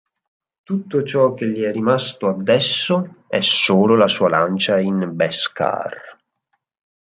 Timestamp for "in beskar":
4.79-5.95